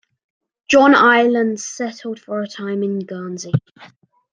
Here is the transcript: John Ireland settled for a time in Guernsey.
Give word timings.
John 0.67 0.95
Ireland 0.95 1.59
settled 1.61 2.19
for 2.19 2.41
a 2.41 2.47
time 2.47 2.81
in 2.81 3.01
Guernsey. 3.05 3.51